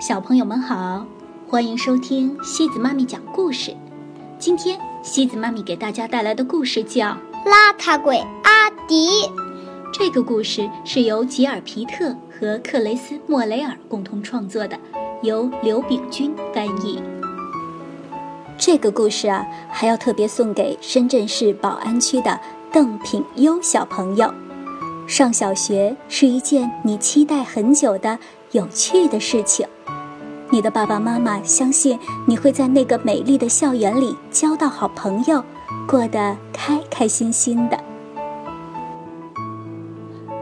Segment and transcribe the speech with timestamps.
[0.00, 1.04] 小朋友们好，
[1.48, 3.76] 欢迎收听西子妈咪讲故事。
[4.38, 7.06] 今天西子妈咪给大家带来的故事叫
[7.44, 9.08] 《邋遢鬼阿迪》。
[9.92, 14.78] 这个故事是由吉尔皮特和克雷斯莫雷尔共同创作的，
[15.22, 17.02] 由刘炳军翻译。
[18.56, 22.38] 这个故事啊，还要特别送给深圳市宝安区的
[22.70, 24.32] 邓品优小朋友。
[25.08, 28.18] 上小学是一件你期待很久的
[28.52, 29.66] 有趣的事情，
[30.50, 35.42] 你的爸爸妈妈相信你会在那个美丽的校园里交到好朋友，
[35.88, 37.80] 过得开开心心的。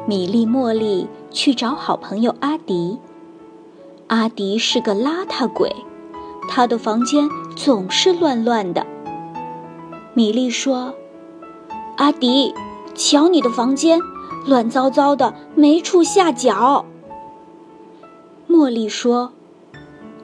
[0.05, 2.98] 米莉、茉莉去找好朋友阿迪。
[4.09, 5.73] 阿迪是个邋遢鬼，
[6.48, 8.85] 他的房间总是乱乱的。
[10.12, 10.93] 米莉说
[11.98, 12.52] ：“阿迪，
[12.96, 14.01] 瞧你的房间。”
[14.46, 16.87] 乱糟糟的，没处下脚。
[18.48, 19.32] 茉莉说：“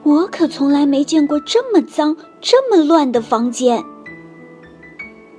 [0.03, 3.83] 我可从来没见过这么脏、这么乱的房间。”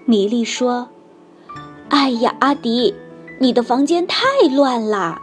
[0.05, 0.89] 米莉说
[1.89, 2.95] ：“哎呀，阿迪，
[3.41, 5.23] 你的房间太乱了。”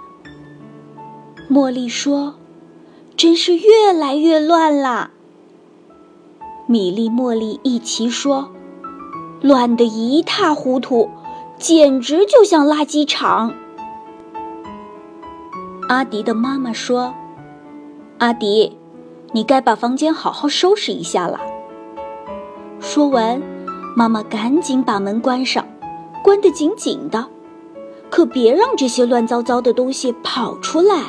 [1.48, 2.34] 茉莉说
[3.16, 5.12] ：“真是越来越乱了。”
[6.66, 8.50] 米莉、茉莉一齐说
[9.40, 11.10] ：“乱得一塌糊涂。”
[11.62, 13.54] 简直就像垃圾场。
[15.88, 17.14] 阿迪的妈妈说
[18.18, 18.76] ：“阿迪，
[19.32, 21.40] 你该把房间好好收拾一下了。”
[22.82, 23.40] 说完，
[23.96, 25.64] 妈妈赶紧把门关上，
[26.24, 27.28] 关得紧紧的，
[28.10, 31.04] 可别让这些乱糟糟的东西跑出来。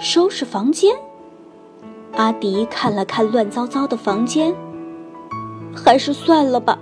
[0.00, 0.96] 收拾房间，
[2.16, 4.54] 阿迪看了看乱糟糟的房间，
[5.76, 6.78] 还是算了吧。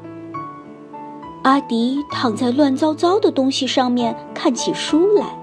[1.48, 5.34] 阿迪躺在乱糟糟的东西上面看起书来。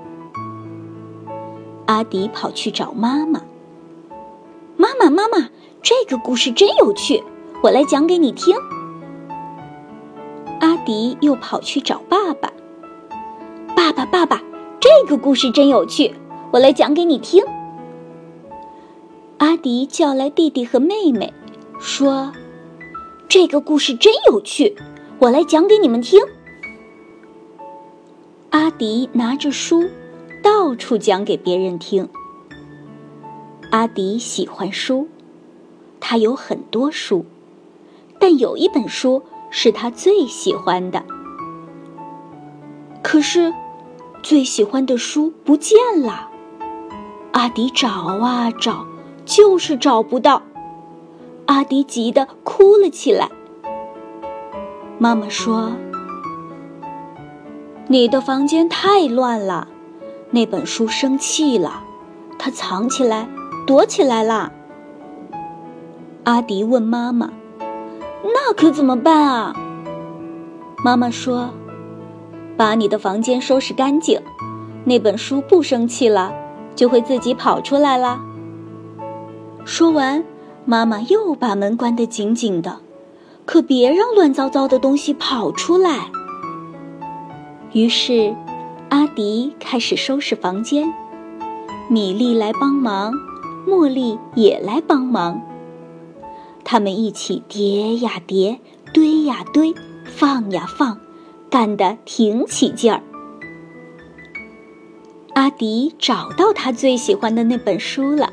[1.87, 3.41] 阿迪跑去找妈妈
[4.77, 5.49] ：“妈妈，妈妈，
[5.81, 7.23] 这个故事真有趣，
[7.63, 8.55] 我来讲给你听。”
[10.61, 12.53] 阿迪又跑去找爸爸
[13.75, 14.43] ：“爸爸，爸爸，
[14.79, 16.13] 这个故事真有趣，
[16.51, 17.43] 我来讲给你听。”
[19.39, 21.33] 阿迪叫来弟弟和妹妹，
[21.79, 22.31] 说
[23.27, 24.77] ：“这个故事真有趣。”
[25.17, 26.19] 我来讲给你们听。
[28.49, 29.89] 阿迪拿着书，
[30.43, 32.09] 到处讲给别人听。
[33.71, 35.07] 阿迪喜欢书，
[36.01, 37.25] 他有很多书，
[38.19, 41.01] 但有一本书是他最喜欢的。
[43.01, 43.53] 可是，
[44.21, 46.29] 最喜欢的书不见了。
[47.31, 48.85] 阿迪找啊找，
[49.25, 50.43] 就是找不到。
[51.45, 53.29] 阿迪急得哭了起来。
[54.97, 55.73] 妈妈说
[57.87, 59.67] ：“你的房间太乱了，
[60.31, 61.83] 那本书生气了，
[62.39, 63.27] 它藏起来，
[63.67, 64.53] 躲起来了。”
[66.23, 67.29] 阿迪问妈妈
[68.23, 69.53] ：“那可怎么办啊？”
[70.81, 71.49] 妈妈说
[72.55, 74.21] ：“把你的房间收拾干净，
[74.85, 76.33] 那本书不生气了，
[76.73, 78.21] 就会自己跑出来了。”
[79.65, 80.23] 说完，
[80.63, 82.79] 妈妈又把门关得紧紧的。
[83.45, 86.09] 可别让乱糟糟的东西跑出来。
[87.73, 88.35] 于是，
[88.89, 90.93] 阿迪开始收拾房间，
[91.89, 93.13] 米莉来帮忙，
[93.67, 95.41] 茉莉也来帮忙。
[96.63, 98.59] 他们一起叠呀叠，
[98.93, 99.73] 堆呀堆，
[100.05, 100.99] 放呀放，
[101.49, 103.03] 干得挺起劲儿。
[105.35, 108.31] 阿迪找到他最喜欢的那本书了，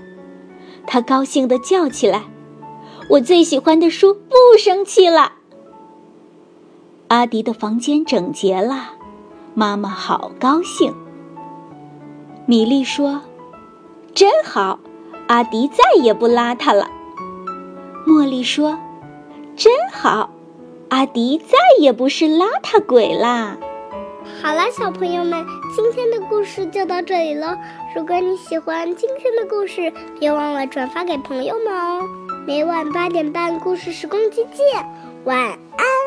[0.87, 2.23] 他高兴地叫起来。
[3.13, 5.33] 我最喜欢的书不生气了。
[7.09, 8.95] 阿迪的房间整洁了，
[9.53, 10.95] 妈妈好高兴。
[12.47, 13.21] 米莉说
[14.15, 14.81] ：“真好，
[15.27, 16.89] 阿迪再也不邋遢了。”
[18.09, 18.79] 茉莉说
[19.57, 20.31] ：“真好，
[20.89, 23.59] 阿迪再也不是邋遢鬼啦。”
[24.41, 25.45] 好啦，小朋友们，
[25.77, 27.59] 今天的故事就到这里了。
[27.95, 32.09] 如果你喜欢今天的故事，别忘了转发给朋友们哦。
[32.45, 34.85] 每晚八点半，故事时光机见，
[35.25, 36.02] 晚安。